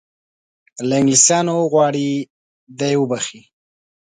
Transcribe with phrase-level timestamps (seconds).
[0.87, 2.07] له انګلیسیانو وغواړي
[2.79, 3.41] دی وبخښي.